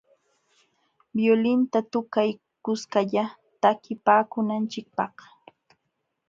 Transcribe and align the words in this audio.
Violinta 1.17 1.79
tukay 1.91 2.29
kuskalla 2.63 3.23
takipaakunanchikpaq. 3.61 5.15